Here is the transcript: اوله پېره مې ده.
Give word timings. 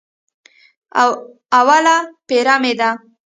اوله 1.57 1.95
پېره 2.27 2.55
مې 2.61 2.73
ده. 2.79 2.89